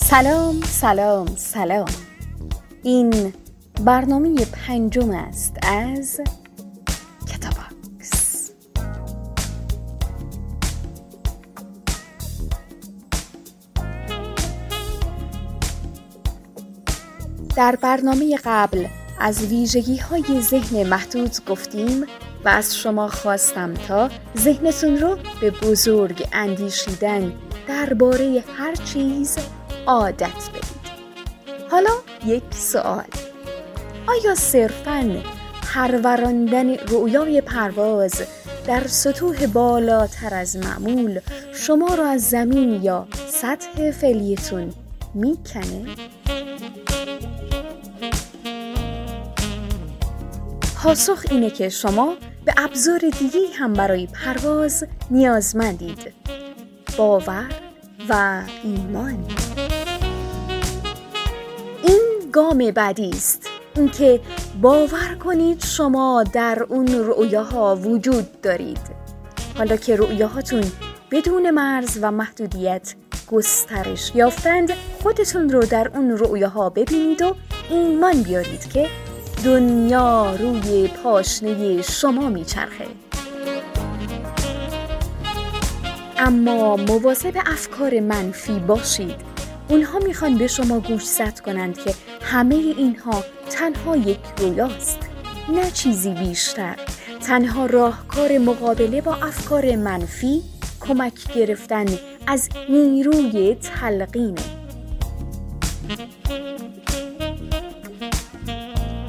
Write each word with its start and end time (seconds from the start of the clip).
سلام 0.00 0.60
سلام 0.62 1.26
سلام. 1.36 1.88
این 2.82 3.32
برنامه 3.84 4.44
پنجم 4.44 5.10
است 5.10 5.56
از 5.62 6.20
در 17.56 17.76
برنامه 17.76 18.38
قبل 18.44 18.86
از 19.20 19.46
ویژگی 19.46 19.96
های 19.96 20.40
ذهن 20.40 20.86
محدود 20.86 21.30
گفتیم 21.48 22.04
و 22.44 22.48
از 22.48 22.76
شما 22.76 23.08
خواستم 23.08 23.74
تا 23.74 24.10
ذهنتون 24.38 24.96
رو 24.96 25.18
به 25.40 25.50
بزرگ 25.50 26.28
اندیشیدن 26.32 27.32
درباره 27.68 28.44
هر 28.56 28.74
چیز 28.74 29.36
عادت 29.86 30.48
بدید 30.48 30.64
حالا 31.70 31.90
یک 32.26 32.42
سوال. 32.50 33.04
آیا 34.06 34.34
صرفاً 34.34 35.22
پروراندن 35.74 36.74
رویای 36.74 37.40
پرواز 37.40 38.22
در 38.66 38.86
سطوح 38.86 39.46
بالاتر 39.46 40.34
از 40.34 40.56
معمول 40.56 41.20
شما 41.54 41.94
را 41.94 42.06
از 42.06 42.28
زمین 42.28 42.82
یا 42.82 43.06
سطح 43.28 43.90
فعلیتون 43.90 44.72
می‌کنه؟ 45.14 45.86
پاسخ 50.82 51.24
اینه 51.30 51.50
که 51.50 51.68
شما 51.68 52.14
به 52.44 52.54
ابزار 52.56 52.98
دیگه 52.98 53.40
هم 53.58 53.72
برای 53.72 54.06
پرواز 54.06 54.84
نیازمندید. 55.10 56.12
باور 56.98 57.67
و 58.08 58.42
ایمان. 58.64 59.24
این 61.82 62.30
گام 62.32 62.70
بعدی 62.70 63.10
است. 63.10 63.48
اینکه 63.76 64.20
باور 64.62 65.14
کنید 65.24 65.64
شما 65.64 66.24
در 66.32 66.66
اون 66.68 66.86
رؤیاها 66.86 67.76
وجود 67.76 68.40
دارید. 68.40 68.80
حالا 69.58 69.76
که 69.76 69.96
رؤیاهاتون 69.96 70.64
بدون 71.10 71.50
مرز 71.50 71.98
و 72.02 72.10
محدودیت 72.10 72.94
گسترش 73.32 74.12
یافتند 74.14 74.72
خودتون 75.02 75.48
رو 75.48 75.64
در 75.64 75.90
اون 75.94 76.18
رؤیاها 76.18 76.70
ببینید 76.70 77.22
و 77.22 77.34
ایمان 77.70 78.22
بیارید 78.22 78.72
که 78.72 78.86
دنیا 79.44 80.36
روی 80.36 80.88
پاشنه 80.88 81.82
شما 81.82 82.28
میچرخه. 82.28 83.07
اما 86.18 86.76
مواظب 86.76 87.32
افکار 87.46 88.00
منفی 88.00 88.58
باشید. 88.58 89.14
اونها 89.68 89.98
می‌خوان 89.98 90.38
به 90.38 90.46
شما 90.46 90.80
گوشزد 90.80 91.40
کنند 91.40 91.78
که 91.78 91.94
همه 92.22 92.54
اینها 92.54 93.24
تنها 93.50 93.96
یک 93.96 94.18
رویاست 94.38 94.98
نه 95.48 95.70
چیزی 95.70 96.14
بیشتر. 96.14 96.76
تنها 97.26 97.66
راهکار 97.66 98.38
مقابله 98.38 99.00
با 99.00 99.14
افکار 99.14 99.76
منفی 99.76 100.42
کمک 100.80 101.34
گرفتن 101.34 101.86
از 102.26 102.48
نیروی 102.68 103.54
تلقینه. 103.54 104.42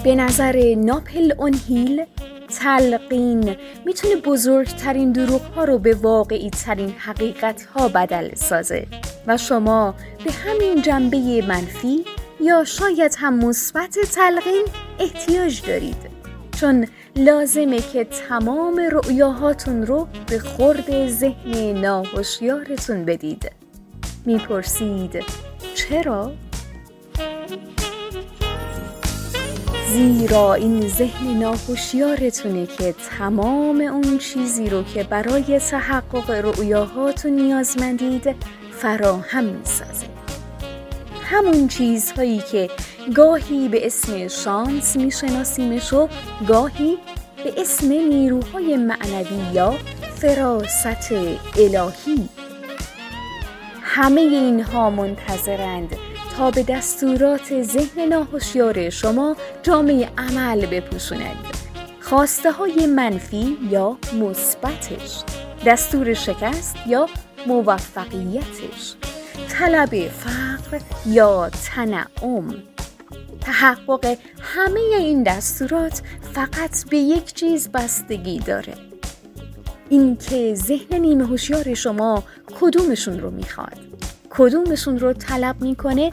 به 0.03 0.15
نظر 0.15 0.75
ناپل 0.77 1.33
اونهیل 1.37 2.05
تلقین 2.59 3.55
می‌تونه 3.85 4.15
بزرگترین 4.15 5.11
دروغ 5.11 5.41
ها 5.41 5.63
رو 5.63 5.77
به 5.77 5.95
واقعی 5.95 6.49
ترین 6.49 6.89
حقیقت 6.89 7.65
ها 7.65 7.87
بدل 7.87 8.35
سازه. 8.35 8.87
و 9.27 9.37
شما 9.37 9.95
به 10.25 10.31
همین 10.31 10.81
جنبه 10.81 11.45
منفی 11.47 12.05
یا 12.41 12.63
شاید 12.63 13.15
هم 13.17 13.45
مثبت 13.45 13.97
تلقین 14.15 14.65
احتیاج 14.99 15.61
دارید. 15.61 16.19
چون 16.59 16.87
لازمه 17.15 17.79
که 17.79 18.03
تمام 18.03 18.79
رؤیاهاتون 18.91 19.85
رو 19.85 20.07
به 20.27 20.39
خورد 20.39 21.07
ذهن 21.07 21.81
ناهوشیارتون 21.81 23.05
بدید. 23.05 23.51
می‌پرسید 24.25 25.23
چرا؟ 25.75 26.31
زیرا 29.93 30.53
این 30.53 30.87
ذهن 30.87 31.39
ناهوشیارتونه 31.39 32.65
که 32.65 32.95
تمام 33.17 33.81
اون 33.81 34.17
چیزی 34.17 34.69
رو 34.69 34.83
که 34.83 35.03
برای 35.03 35.59
تحقق 35.59 36.29
رؤیاهاتون 36.31 37.31
نیازمندید 37.31 38.35
فراهم 38.71 39.43
می‌سازه. 39.43 40.05
همون 41.23 41.67
چیزهایی 41.67 42.43
که 42.51 42.69
گاهی 43.15 43.67
به 43.67 43.85
اسم 43.85 44.27
شانس 44.27 44.95
میشناسیمش 44.95 45.93
و 45.93 46.09
گاهی 46.47 46.97
به 47.43 47.53
اسم 47.57 47.91
نیروهای 47.91 48.77
معنوی 48.77 49.53
یا 49.53 49.75
فراست 50.15 51.11
الهی. 51.57 52.29
همه 53.81 54.21
اینها 54.21 54.89
منتظرند 54.89 56.08
به 56.39 56.63
دستورات 56.63 57.61
ذهن 57.61 58.01
ناهوشیار 58.01 58.89
شما 58.89 59.35
جامعه 59.63 60.09
عمل 60.17 60.65
بپوشونند. 60.65 61.45
خواسته 62.01 62.51
های 62.51 62.85
منفی 62.85 63.57
یا 63.69 63.97
مثبتش. 64.13 65.23
دستور 65.65 66.13
شکست 66.13 66.75
یا 66.87 67.07
موفقیتش. 67.47 68.95
طلب 69.49 70.07
فقر 70.07 70.79
یا 71.05 71.49
تنعم. 71.49 72.53
تحقق 73.41 74.17
همه 74.41 74.79
این 74.79 75.23
دستورات 75.23 76.01
فقط 76.33 76.89
به 76.89 76.97
یک 76.97 77.33
چیز 77.33 77.69
بستگی 77.69 78.39
داره. 78.39 78.73
اینکه 79.89 80.55
ذهن 80.55 80.99
نیمه 80.99 81.25
هوشیار 81.27 81.73
شما 81.73 82.23
کدومشون 82.61 83.19
رو 83.19 83.31
می‌خواد. 83.31 83.88
کدومشون 84.29 84.99
رو 84.99 85.13
طلب 85.13 85.61
می‌کنه 85.61 86.11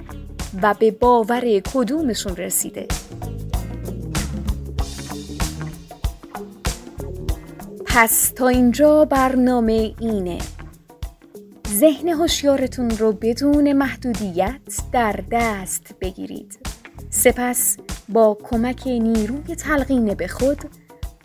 و 0.63 0.75
به 0.75 0.91
باور 0.91 1.61
کدومشون 1.75 2.37
رسیده؟ 2.37 2.87
پس 7.87 8.31
تا 8.31 8.49
اینجا 8.49 9.05
برنامه 9.05 9.95
اینه. 10.01 10.39
ذهن 11.69 12.09
هوشیارتون 12.09 12.91
رو 12.91 13.13
بدون 13.13 13.73
محدودیت 13.73 14.61
در 14.93 15.21
دست 15.31 15.95
بگیرید. 16.01 16.59
سپس 17.11 17.77
با 18.09 18.39
کمک 18.43 18.87
نیروی 18.87 19.55
تلقین 19.55 20.15
به 20.15 20.29
خود 20.29 20.59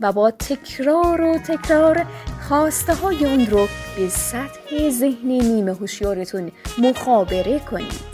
و 0.01 0.11
با 0.11 0.31
تکرار 0.31 1.21
و 1.21 1.37
تکرار 1.37 2.05
خواسته 2.49 2.95
های 2.95 3.25
اون 3.25 3.45
رو 3.45 3.67
به 3.97 4.09
سطح 4.09 4.89
ذهن 4.89 5.27
نیمه 5.27 5.73
هوشیارتون 5.73 6.51
مخابره 6.77 7.59
کنید 7.59 8.11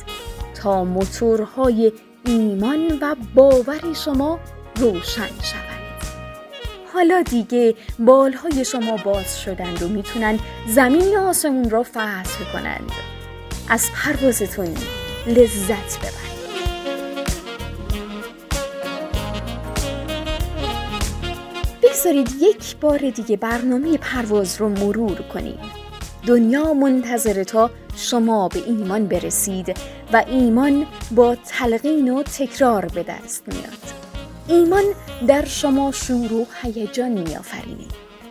تا 0.62 0.84
موتورهای 0.84 1.92
ایمان 2.26 3.00
و 3.02 3.16
باور 3.36 3.94
شما 3.94 4.40
روشن 4.76 5.28
شود 5.42 5.68
حالا 6.94 7.22
دیگه 7.22 7.76
بالهای 8.00 8.66
شما 8.66 8.98
باز 8.98 9.42
شدند 9.42 9.84
و 9.84 9.88
می‌تونن 9.88 10.40
زمین 10.68 11.18
آسمون 11.18 11.70
را 11.70 11.84
فتح 11.84 12.54
کنند. 12.54 12.92
از 13.70 13.90
پروازتون 13.92 14.76
لذت 15.28 15.98
ببرید. 15.98 16.37
بگذارید 21.98 22.36
یک 22.42 22.78
بار 22.78 22.98
دیگه 22.98 23.38
برنامه 23.38 23.98
پرواز 23.98 24.62
رو 24.62 24.70
مرور 24.70 25.16
کنیم. 25.16 25.60
دنیا 26.28 26.74
منتظر 26.74 27.44
تا 27.44 27.70
شما 27.96 28.48
به 28.48 28.64
ایمان 28.68 29.08
برسید 29.08 29.78
و 30.14 30.24
ایمان 30.28 30.86
با 31.12 31.36
تلقین 31.36 32.14
و 32.14 32.24
تکرار 32.24 32.86
به 32.86 33.04
دست 33.04 33.44
میاد. 33.48 33.78
ایمان 34.48 34.84
در 35.28 35.46
شما 35.46 35.92
شور 35.92 36.34
و 36.34 36.46
هیجان 36.62 37.12
میآفرینه. 37.12 37.88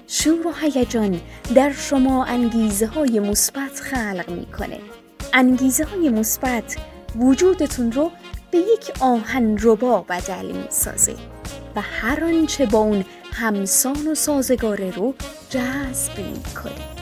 شور 0.06 0.46
و 0.46 0.52
هیجان 0.60 1.20
در 1.54 1.72
شما 1.72 2.24
انگیزه 2.24 2.86
های 2.86 3.20
مثبت 3.20 3.80
خلق 3.80 4.30
می‌کنه. 4.30 4.78
انگیزه 5.34 5.84
های 5.84 6.08
مثبت 6.08 6.76
وجودتون 7.16 7.92
رو 7.92 8.10
به 8.50 8.58
یک 8.58 8.92
آهن 9.00 9.58
ربا 9.62 10.00
بدل 10.08 10.52
می‌سازه. 10.52 11.14
و 11.76 11.81
هر 11.81 12.25
آنچه 12.25 12.67
با 12.67 12.78
اون 12.78 13.05
همسان 13.32 14.08
و 14.08 14.14
سازگاره 14.14 14.90
رو 14.90 15.14
جذب 15.50 16.19
می‌کنه 16.19 16.96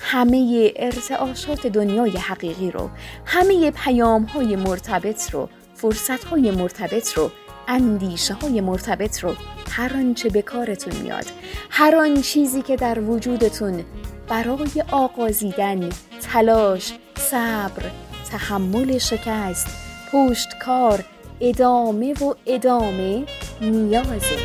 همه 0.00 0.72
ارتعاشات 0.76 1.66
دنیای 1.66 2.16
حقیقی 2.16 2.70
رو 2.70 2.90
همه 3.26 3.70
پیام 3.70 4.22
های 4.22 4.56
مرتبط 4.56 5.30
رو 5.30 5.48
فرصت 5.74 6.24
های 6.24 6.50
مرتبط 6.50 7.12
رو 7.12 7.30
اندیشه 7.68 8.34
های 8.34 8.60
مرتبط 8.60 9.20
رو 9.20 9.34
هر 9.70 9.92
آنچه 9.96 10.28
به 10.28 10.42
کارتون 10.42 10.96
میاد 10.96 11.26
هر 11.70 11.96
آن 11.96 12.22
چیزی 12.22 12.62
که 12.62 12.76
در 12.76 13.00
وجودتون 13.00 13.84
برای 14.28 14.84
آغازیدن 14.92 15.88
تلاش 16.20 16.92
صبر 17.16 17.90
تحمل 18.30 18.98
شکست 18.98 19.66
پشتکار 20.12 21.04
ادامه 21.40 22.14
و 22.14 22.34
ادامه 22.46 23.24
نیازه 23.62 24.36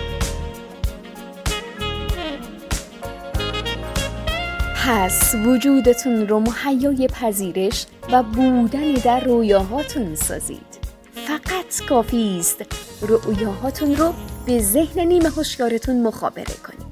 پس 4.86 5.36
وجودتون 5.46 6.28
رو 6.28 6.40
مهیای 6.40 7.08
پذیرش 7.08 7.86
و 8.12 8.24
بودن 8.24 8.94
در 8.94 9.20
رویاهاتون 9.20 10.16
سازید 10.16 10.78
فقط 11.14 11.86
کافی 11.90 12.38
است 12.40 12.66
رؤیاهاتون 13.02 13.96
رو 13.96 14.14
به 14.46 14.60
ذهن 14.62 15.00
نیمه 15.00 15.30
هوشیارتون 15.30 16.02
مخابره 16.02 16.56
کنید 16.68 16.88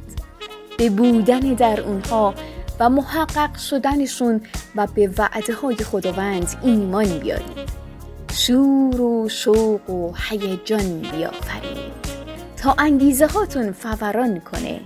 به 0.78 0.90
بودن 0.90 1.40
در 1.40 1.82
اونها 1.82 2.34
و 2.80 2.90
محقق 2.90 3.58
شدنشون 3.58 4.42
و 4.76 4.88
به 4.88 5.12
وعده 5.18 5.54
های 5.54 5.76
خداوند 5.76 6.60
ایمان 6.64 7.20
بیارید 7.20 7.86
شور 8.34 9.02
و 9.02 9.30
شوق 9.30 9.90
و 9.90 10.14
هیجان 10.30 11.00
بیافرید 11.00 12.05
انگیزه 12.78 13.28
هاتون 13.28 13.72
فوران 13.72 14.40
کنه. 14.40 14.80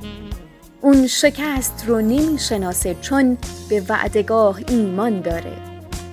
اون 0.82 1.08
شکست 1.08 1.84
رو 1.88 2.02
نمی‌شناسه 2.02 2.96
چون 3.02 3.38
به 3.70 3.84
وعدگاه 3.90 4.60
ایمان 4.68 5.22
داره. 5.22 5.54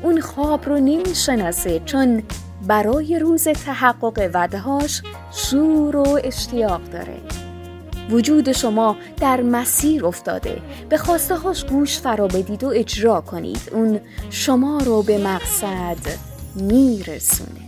اون 0.02 0.20
خواب 0.20 0.66
رو 0.66 0.76
نمی‌شناسه 0.76 1.80
چون 1.84 2.22
برای 2.66 3.18
روز 3.18 3.48
تحقق 3.48 4.30
وعدهاش 4.34 5.02
شور 5.32 5.96
و 5.96 6.20
اشتیاق 6.24 6.80
داره. 6.92 7.16
وجود 8.10 8.52
شما 8.52 8.96
در 9.20 9.40
مسیر 9.40 10.06
افتاده. 10.06 10.62
به 10.88 10.98
خواسته 10.98 11.36
هاش 11.36 11.64
گوش 11.64 11.98
فرا 11.98 12.26
بدید 12.26 12.64
و 12.64 12.68
اجرا 12.68 13.20
کنید. 13.20 13.70
اون 13.72 14.00
شما 14.30 14.78
رو 14.78 15.02
به 15.02 15.18
مقصد 15.18 15.96
میرسونه. 16.54 17.65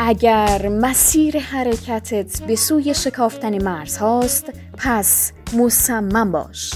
اگر 0.00 0.68
مسیر 0.68 1.38
حرکتت 1.38 2.42
به 2.42 2.56
سوی 2.56 2.94
شکافتن 2.94 3.62
مرز 3.62 3.96
هاست 3.96 4.52
پس 4.76 5.32
مصمم 5.52 6.32
باش. 6.32 6.74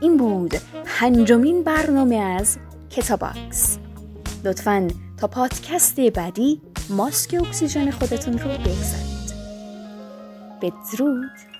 این 0.00 0.16
بود 0.16 0.54
پنجمین 0.84 1.62
برنامه 1.62 2.16
از 2.16 2.58
کتاباکس. 2.90 3.78
لطفا 4.44 4.88
تا 5.16 5.26
پادکست 5.26 6.00
بعدی 6.00 6.60
ماسک 6.90 7.34
اکسیژن 7.34 7.90
خودتون 7.90 8.38
رو 8.38 8.48
بگذارید. 8.48 9.32
بدرود. 10.62 11.51